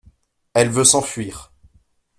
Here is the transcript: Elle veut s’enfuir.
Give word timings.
Elle 0.55 0.69
veut 0.71 0.83
s’enfuir. 0.83 1.53